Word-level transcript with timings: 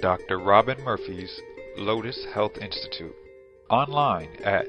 Dr. 0.00 0.38
Robin 0.38 0.82
Murphy's 0.82 1.42
Lotus 1.76 2.24
Health 2.32 2.56
Institute. 2.56 3.14
Online 3.68 4.30
at 4.42 4.66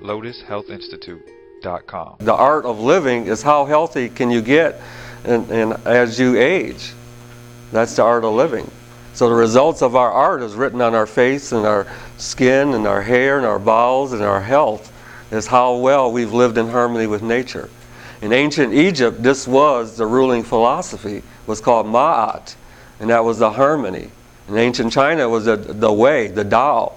lotushealthinstitute.com. 0.00 2.16
The 2.20 2.34
art 2.34 2.64
of 2.64 2.78
living 2.78 3.26
is 3.26 3.42
how 3.42 3.66
healthy 3.66 4.08
can 4.08 4.30
you 4.30 4.40
get 4.40 4.80
and, 5.24 5.50
and 5.50 5.72
as 5.86 6.20
you 6.20 6.38
age. 6.38 6.92
That's 7.72 7.96
the 7.96 8.04
art 8.04 8.24
of 8.24 8.34
living. 8.34 8.70
So 9.12 9.28
the 9.28 9.34
results 9.34 9.82
of 9.82 9.96
our 9.96 10.12
art 10.12 10.40
is 10.40 10.54
written 10.54 10.80
on 10.80 10.94
our 10.94 11.06
face 11.06 11.50
and 11.50 11.66
our 11.66 11.88
skin 12.16 12.74
and 12.74 12.86
our 12.86 13.02
hair 13.02 13.38
and 13.38 13.46
our 13.46 13.58
bowels 13.58 14.12
and 14.12 14.22
our 14.22 14.40
health 14.40 14.92
is 15.32 15.48
how 15.48 15.78
well 15.78 16.12
we've 16.12 16.32
lived 16.32 16.58
in 16.58 16.68
harmony 16.68 17.08
with 17.08 17.22
nature. 17.22 17.68
In 18.22 18.32
ancient 18.32 18.72
Egypt, 18.72 19.20
this 19.20 19.48
was 19.48 19.96
the 19.96 20.06
ruling 20.06 20.44
philosophy, 20.44 21.24
was 21.48 21.60
called 21.60 21.86
Ma'at, 21.86 22.54
and 23.00 23.10
that 23.10 23.24
was 23.24 23.40
the 23.40 23.50
harmony. 23.50 24.12
In 24.50 24.58
ancient 24.58 24.92
China, 24.92 25.28
was 25.28 25.44
the, 25.44 25.56
the 25.56 25.92
way, 25.92 26.26
the 26.26 26.44
Tao. 26.44 26.94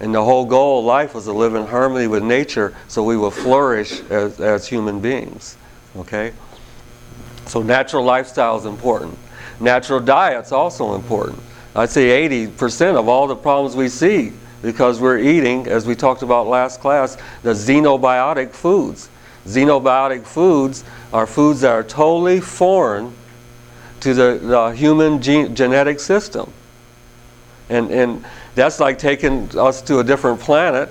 And 0.00 0.14
the 0.14 0.24
whole 0.24 0.46
goal 0.46 0.78
of 0.78 0.86
life 0.86 1.14
was 1.14 1.24
to 1.24 1.32
live 1.32 1.54
in 1.54 1.66
harmony 1.66 2.06
with 2.06 2.22
nature 2.22 2.74
so 2.88 3.04
we 3.04 3.18
will 3.18 3.30
flourish 3.30 4.00
as, 4.08 4.40
as 4.40 4.66
human 4.66 4.98
beings. 4.98 5.58
Okay? 5.94 6.32
So 7.44 7.62
natural 7.62 8.02
lifestyle 8.02 8.56
is 8.56 8.64
important. 8.64 9.18
Natural 9.60 10.00
diet's 10.00 10.52
also 10.52 10.94
important. 10.94 11.38
I'd 11.76 11.90
say 11.90 12.26
80% 12.28 12.96
of 12.96 13.08
all 13.08 13.26
the 13.26 13.36
problems 13.36 13.76
we 13.76 13.90
see 13.90 14.32
because 14.62 15.00
we're 15.00 15.18
eating, 15.18 15.66
as 15.66 15.86
we 15.86 15.94
talked 15.94 16.22
about 16.22 16.46
last 16.46 16.80
class, 16.80 17.18
the 17.42 17.52
xenobiotic 17.52 18.52
foods. 18.52 19.10
Xenobiotic 19.44 20.24
foods 20.24 20.84
are 21.12 21.26
foods 21.26 21.60
that 21.60 21.72
are 21.72 21.84
totally 21.84 22.40
foreign 22.40 23.14
to 24.00 24.14
the, 24.14 24.40
the 24.42 24.68
human 24.68 25.20
gene, 25.20 25.54
genetic 25.54 26.00
system. 26.00 26.50
And, 27.70 27.90
and 27.90 28.24
that's 28.54 28.80
like 28.80 28.98
taking 28.98 29.48
us 29.56 29.80
to 29.82 30.00
a 30.00 30.04
different 30.04 30.40
planet 30.40 30.90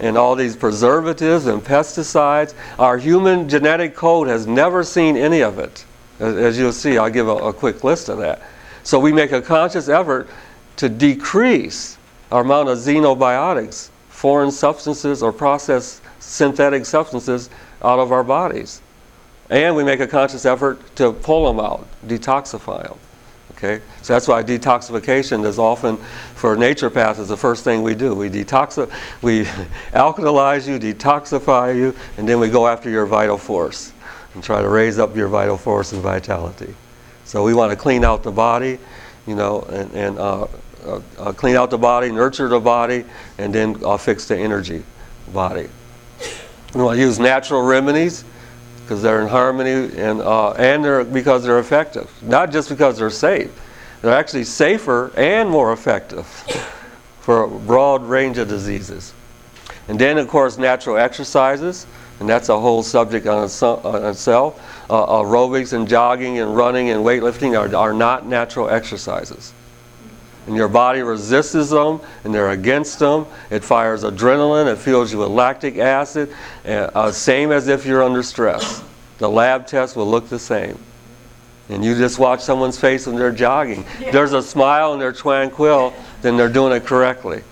and 0.00 0.18
all 0.18 0.34
these 0.34 0.56
preservatives 0.56 1.46
and 1.46 1.62
pesticides. 1.62 2.54
Our 2.78 2.98
human 2.98 3.48
genetic 3.48 3.94
code 3.94 4.26
has 4.26 4.46
never 4.46 4.82
seen 4.82 5.16
any 5.16 5.42
of 5.42 5.58
it. 5.60 5.84
As 6.18 6.58
you'll 6.58 6.72
see, 6.72 6.98
I'll 6.98 7.10
give 7.10 7.28
a, 7.28 7.36
a 7.36 7.52
quick 7.52 7.84
list 7.84 8.08
of 8.08 8.18
that. 8.18 8.42
So 8.82 8.98
we 8.98 9.12
make 9.12 9.32
a 9.32 9.40
conscious 9.40 9.88
effort 9.88 10.28
to 10.76 10.88
decrease 10.88 11.98
our 12.32 12.40
amount 12.40 12.68
of 12.68 12.78
xenobiotics, 12.78 13.90
foreign 14.08 14.50
substances 14.50 15.22
or 15.22 15.32
processed 15.32 16.02
synthetic 16.18 16.86
substances 16.86 17.50
out 17.82 17.98
of 17.98 18.10
our 18.12 18.24
bodies. 18.24 18.80
And 19.50 19.76
we 19.76 19.84
make 19.84 20.00
a 20.00 20.06
conscious 20.06 20.46
effort 20.46 20.80
to 20.96 21.12
pull 21.12 21.52
them 21.52 21.64
out, 21.64 21.86
detoxify 22.06 22.84
them. 22.84 22.98
Okay? 23.62 23.82
So 24.02 24.12
that's 24.12 24.26
why 24.26 24.42
detoxification 24.42 25.44
is 25.44 25.58
often, 25.58 25.96
for 26.34 26.56
naturopaths, 26.56 27.20
is 27.20 27.28
the 27.28 27.36
first 27.36 27.62
thing 27.62 27.82
we 27.82 27.94
do. 27.94 28.12
We 28.12 28.28
detoxify, 28.28 28.90
we 29.22 29.44
alkalize 29.92 30.66
you, 30.66 30.80
detoxify 30.80 31.76
you, 31.76 31.94
and 32.16 32.28
then 32.28 32.40
we 32.40 32.48
go 32.48 32.66
after 32.66 32.90
your 32.90 33.06
vital 33.06 33.38
force 33.38 33.92
and 34.34 34.42
try 34.42 34.60
to 34.62 34.68
raise 34.68 34.98
up 34.98 35.14
your 35.14 35.28
vital 35.28 35.56
force 35.56 35.92
and 35.92 36.02
vitality. 36.02 36.74
So 37.24 37.44
we 37.44 37.54
want 37.54 37.70
to 37.70 37.76
clean 37.76 38.04
out 38.04 38.24
the 38.24 38.32
body, 38.32 38.78
you 39.26 39.36
know, 39.36 39.60
and, 39.62 39.92
and 39.92 40.18
uh, 40.18 40.46
uh, 40.84 41.00
uh, 41.18 41.32
clean 41.32 41.54
out 41.54 41.70
the 41.70 41.78
body, 41.78 42.10
nurture 42.10 42.48
the 42.48 42.58
body, 42.58 43.04
and 43.38 43.54
then 43.54 43.80
uh, 43.84 43.96
fix 43.96 44.26
the 44.26 44.36
energy 44.36 44.82
body. 45.32 45.68
We 46.74 46.82
want 46.82 46.96
to 46.96 47.00
use 47.00 47.20
natural 47.20 47.62
remedies 47.62 48.24
because 48.82 49.02
they're 49.02 49.20
in 49.22 49.28
harmony 49.28 49.96
and, 49.96 50.20
uh, 50.20 50.52
and 50.52 50.84
they're, 50.84 51.04
because 51.04 51.44
they're 51.44 51.58
effective. 51.58 52.10
Not 52.22 52.52
just 52.52 52.68
because 52.68 52.98
they're 52.98 53.10
safe. 53.10 53.50
They're 54.00 54.12
actually 54.12 54.44
safer 54.44 55.12
and 55.16 55.48
more 55.48 55.72
effective 55.72 56.26
for 57.20 57.44
a 57.44 57.48
broad 57.48 58.02
range 58.04 58.38
of 58.38 58.48
diseases. 58.48 59.14
And 59.88 59.98
then, 59.98 60.18
of 60.18 60.28
course, 60.28 60.58
natural 60.58 60.96
exercises, 60.96 61.86
and 62.20 62.28
that's 62.28 62.48
a 62.48 62.58
whole 62.58 62.82
subject 62.82 63.26
on, 63.26 63.44
itself. 63.44 64.84
Uh, 64.90 65.06
aerobics 65.22 65.72
and 65.72 65.88
jogging 65.88 66.38
and 66.38 66.56
running 66.56 66.90
and 66.90 67.04
weightlifting 67.04 67.58
are, 67.58 67.74
are 67.74 67.92
not 67.92 68.26
natural 68.26 68.68
exercises 68.68 69.54
and 70.46 70.56
your 70.56 70.68
body 70.68 71.02
resists 71.02 71.70
them 71.70 72.00
and 72.24 72.34
they're 72.34 72.50
against 72.50 72.98
them. 72.98 73.26
It 73.50 73.62
fires 73.62 74.02
adrenaline, 74.02 74.72
it 74.72 74.76
fills 74.76 75.12
you 75.12 75.18
with 75.18 75.28
lactic 75.28 75.78
acid, 75.78 76.34
uh, 76.66 77.12
same 77.12 77.52
as 77.52 77.68
if 77.68 77.86
you're 77.86 78.02
under 78.02 78.22
stress. 78.22 78.82
The 79.18 79.28
lab 79.28 79.66
test 79.66 79.96
will 79.96 80.08
look 80.08 80.28
the 80.28 80.38
same. 80.38 80.78
And 81.68 81.84
you 81.84 81.96
just 81.96 82.18
watch 82.18 82.40
someone's 82.40 82.78
face 82.78 83.06
when 83.06 83.16
they're 83.16 83.32
jogging. 83.32 83.84
Yeah. 84.00 84.10
There's 84.10 84.32
a 84.32 84.42
smile 84.42 84.92
and 84.92 85.00
they're 85.00 85.12
tranquil, 85.12 85.94
then 86.20 86.36
they're 86.36 86.52
doing 86.52 86.72
it 86.72 86.84
correctly. 86.84 87.42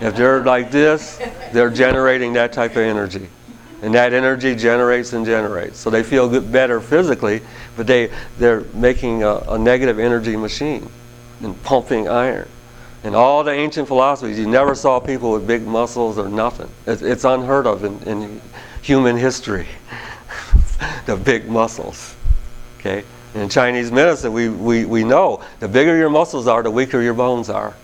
If 0.00 0.16
they're 0.16 0.44
like 0.44 0.70
this, 0.70 1.20
they're 1.52 1.70
generating 1.70 2.34
that 2.34 2.52
type 2.52 2.72
of 2.72 2.78
energy. 2.78 3.28
And 3.80 3.94
that 3.94 4.12
energy 4.12 4.54
generates 4.54 5.12
and 5.12 5.24
generates. 5.26 5.78
So 5.78 5.90
they 5.90 6.02
feel 6.02 6.28
good, 6.28 6.50
better 6.52 6.80
physically, 6.80 7.40
but 7.76 7.86
they, 7.86 8.10
they're 8.38 8.62
making 8.74 9.22
a, 9.22 9.36
a 9.48 9.58
negative 9.58 9.98
energy 9.98 10.36
machine 10.36 10.88
and 11.40 11.60
pumping 11.62 12.08
iron. 12.08 12.48
In 13.04 13.14
all 13.14 13.44
the 13.44 13.52
ancient 13.52 13.86
philosophies, 13.86 14.38
you 14.38 14.46
never 14.46 14.74
saw 14.74 14.98
people 14.98 15.32
with 15.32 15.46
big 15.46 15.66
muscles 15.66 16.18
or 16.18 16.28
nothing. 16.28 16.70
It's, 16.86 17.02
it's 17.02 17.24
unheard 17.24 17.66
of 17.66 17.84
in, 17.84 17.98
in 18.04 18.40
human 18.80 19.16
history, 19.16 19.66
the 21.06 21.16
big 21.16 21.48
muscles. 21.48 22.16
Okay? 22.78 23.04
In 23.34 23.48
Chinese 23.48 23.90
medicine, 23.90 24.32
we, 24.32 24.48
we, 24.48 24.84
we 24.84 25.04
know 25.04 25.42
the 25.60 25.68
bigger 25.68 25.96
your 25.96 26.08
muscles 26.08 26.46
are, 26.46 26.62
the 26.62 26.70
weaker 26.70 27.02
your 27.02 27.14
bones 27.14 27.50
are. 27.50 27.74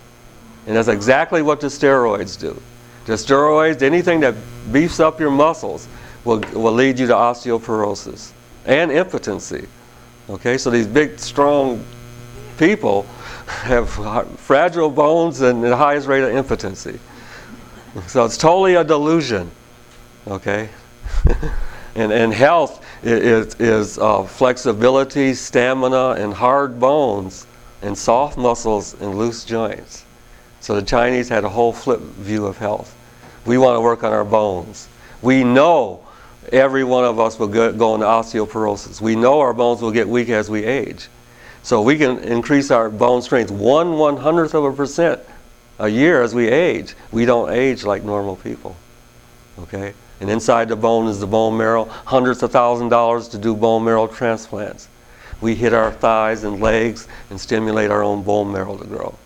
And 0.66 0.76
that's 0.76 0.88
exactly 0.88 1.42
what 1.42 1.60
the 1.60 1.66
steroids 1.66 2.38
do. 2.38 2.60
The 3.06 3.14
steroids, 3.14 3.82
anything 3.82 4.20
that 4.20 4.34
beefs 4.72 5.00
up 5.00 5.18
your 5.20 5.30
muscles, 5.30 5.88
will, 6.24 6.40
will 6.52 6.72
lead 6.72 6.98
you 6.98 7.06
to 7.06 7.14
osteoporosis 7.14 8.32
and 8.66 8.92
impotency. 8.92 9.66
Okay, 10.28 10.58
so 10.58 10.70
these 10.70 10.86
big, 10.86 11.18
strong 11.18 11.84
people 12.58 13.06
have 13.50 13.90
fragile 14.40 14.90
bones 14.90 15.40
and 15.40 15.62
the 15.62 15.76
highest 15.76 16.06
rate 16.06 16.22
of 16.22 16.30
impotency. 16.30 16.98
So 18.06 18.24
it's 18.24 18.36
totally 18.36 18.74
a 18.74 18.84
delusion. 18.84 19.50
Okay? 20.26 20.68
and, 21.94 22.12
and 22.12 22.32
health 22.32 22.84
is, 23.02 23.54
is 23.56 23.98
uh, 23.98 24.22
flexibility, 24.24 25.34
stamina, 25.34 26.10
and 26.10 26.32
hard 26.32 26.78
bones, 26.78 27.46
and 27.82 27.96
soft 27.96 28.36
muscles 28.36 28.94
and 29.00 29.16
loose 29.16 29.44
joints. 29.44 30.04
So 30.60 30.74
the 30.74 30.82
Chinese 30.82 31.28
had 31.28 31.44
a 31.44 31.48
whole 31.48 31.72
flip 31.72 32.00
view 32.00 32.46
of 32.46 32.58
health. 32.58 32.96
We 33.46 33.58
want 33.58 33.76
to 33.76 33.80
work 33.80 34.04
on 34.04 34.12
our 34.12 34.24
bones. 34.24 34.88
We 35.22 35.42
know 35.42 36.06
every 36.52 36.84
one 36.84 37.04
of 37.04 37.18
us 37.18 37.38
will 37.38 37.48
go, 37.48 37.72
go 37.72 37.94
into 37.94 38.06
osteoporosis. 38.06 39.00
We 39.00 39.16
know 39.16 39.40
our 39.40 39.54
bones 39.54 39.80
will 39.80 39.90
get 39.90 40.08
weak 40.08 40.28
as 40.28 40.50
we 40.50 40.64
age. 40.64 41.08
So 41.62 41.82
we 41.82 41.98
can 41.98 42.18
increase 42.18 42.70
our 42.70 42.88
bone 42.88 43.22
strength 43.22 43.50
one 43.50 43.98
one 43.98 44.16
hundredth 44.16 44.54
of 44.54 44.64
a 44.64 44.72
percent 44.72 45.20
a 45.78 45.88
year 45.88 46.22
as 46.22 46.34
we 46.34 46.48
age. 46.48 46.94
We 47.10 47.24
don't 47.24 47.50
age 47.50 47.84
like 47.84 48.02
normal 48.02 48.36
people. 48.36 48.76
Okay? 49.60 49.94
And 50.20 50.28
inside 50.28 50.68
the 50.68 50.76
bone 50.76 51.06
is 51.06 51.20
the 51.20 51.26
bone 51.26 51.56
marrow, 51.56 51.84
hundreds 51.84 52.42
of 52.42 52.52
thousand 52.52 52.90
dollars 52.90 53.28
to 53.28 53.38
do 53.38 53.54
bone 53.54 53.84
marrow 53.84 54.06
transplants. 54.06 54.88
We 55.40 55.54
hit 55.54 55.72
our 55.72 55.90
thighs 55.90 56.44
and 56.44 56.60
legs 56.60 57.08
and 57.30 57.40
stimulate 57.40 57.90
our 57.90 58.02
own 58.02 58.22
bone 58.22 58.52
marrow 58.52 58.76
to 58.76 58.84
grow. 58.84 59.18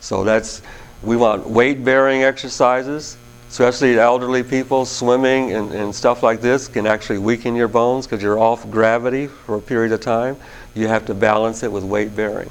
So 0.00 0.24
that's 0.24 0.62
we 1.02 1.16
want 1.16 1.48
weight 1.48 1.84
bearing 1.84 2.24
exercises, 2.24 3.16
especially 3.50 3.98
elderly 3.98 4.44
people, 4.44 4.86
swimming 4.86 5.52
and, 5.52 5.72
and 5.72 5.92
stuff 5.92 6.22
like 6.22 6.40
this 6.40 6.68
can 6.68 6.86
actually 6.86 7.18
weaken 7.18 7.56
your 7.56 7.68
bones 7.68 8.06
because 8.06 8.22
you're 8.22 8.38
off 8.38 8.70
gravity 8.70 9.26
for 9.26 9.56
a 9.56 9.60
period 9.60 9.92
of 9.92 10.00
time 10.00 10.36
you 10.74 10.86
have 10.88 11.04
to 11.06 11.14
balance 11.14 11.62
it 11.62 11.70
with 11.70 11.84
weight 11.84 12.14
bearing. 12.14 12.50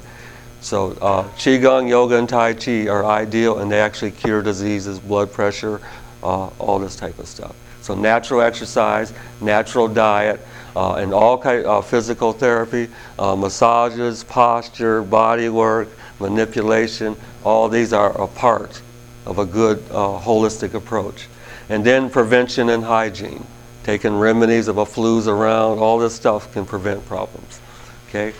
So 0.60 0.90
uh, 1.00 1.24
Qigong, 1.38 1.88
Yoga, 1.88 2.18
and 2.18 2.28
Tai 2.28 2.54
Chi 2.54 2.86
are 2.86 3.04
ideal 3.04 3.60
and 3.60 3.70
they 3.70 3.80
actually 3.80 4.10
cure 4.10 4.42
diseases, 4.42 4.98
blood 4.98 5.32
pressure, 5.32 5.80
uh, 6.22 6.48
all 6.58 6.78
this 6.78 6.96
type 6.96 7.18
of 7.18 7.26
stuff. 7.26 7.56
So 7.80 7.94
natural 7.94 8.42
exercise, 8.42 9.14
natural 9.40 9.88
diet, 9.88 10.38
uh, 10.76 10.96
and 10.96 11.14
all 11.14 11.38
kind 11.38 11.60
of 11.60 11.66
uh, 11.66 11.80
physical 11.80 12.32
therapy, 12.32 12.88
uh, 13.18 13.34
massages, 13.34 14.22
posture, 14.22 15.02
body 15.02 15.48
work, 15.48 15.88
manipulation, 16.20 17.16
all 17.42 17.68
these 17.70 17.94
are 17.94 18.20
a 18.20 18.26
part 18.26 18.82
of 19.30 19.38
a 19.38 19.46
good 19.46 19.78
uh, 19.90 20.20
holistic 20.20 20.74
approach. 20.74 21.28
And 21.68 21.84
then 21.84 22.10
prevention 22.10 22.68
and 22.68 22.84
hygiene, 22.84 23.46
taking 23.84 24.18
remedies 24.18 24.68
of 24.68 24.78
a 24.78 24.84
flu's 24.84 25.28
around, 25.28 25.78
all 25.78 25.98
this 25.98 26.14
stuff 26.14 26.52
can 26.52 26.66
prevent 26.66 27.06
problems. 27.06 27.60
Okay? 28.08 28.34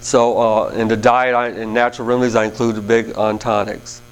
So 0.00 0.38
uh, 0.38 0.68
in 0.70 0.88
the 0.88 0.96
diet 0.96 1.34
I, 1.34 1.48
in 1.48 1.72
natural 1.72 2.06
remedies, 2.06 2.34
I 2.34 2.44
include 2.44 2.74
the 2.74 2.82
big 2.82 3.16
on 3.16 3.38
tonics. 3.38 4.02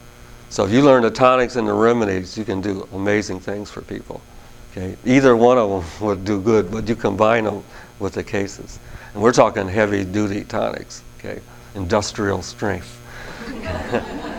So 0.48 0.64
if 0.64 0.70
you 0.70 0.82
learn 0.82 1.02
the 1.02 1.10
tonics 1.10 1.56
and 1.56 1.68
the 1.68 1.74
remedies, 1.74 2.38
you 2.38 2.44
can 2.44 2.60
do 2.60 2.88
amazing 2.92 3.40
things 3.40 3.70
for 3.70 3.82
people. 3.82 4.22
Okay? 4.70 4.96
Either 5.04 5.36
one 5.36 5.58
of 5.58 5.68
them 5.68 6.06
would 6.06 6.24
do 6.24 6.40
good, 6.40 6.70
but 6.70 6.88
you 6.88 6.94
combine 6.94 7.44
them 7.44 7.64
with 7.98 8.14
the 8.14 8.22
cases. 8.22 8.78
And 9.12 9.22
we're 9.22 9.32
talking 9.32 9.68
heavy 9.68 10.04
duty 10.04 10.44
tonics. 10.44 11.02
Okay? 11.18 11.40
industrial 11.74 12.42
strength. 12.42 13.00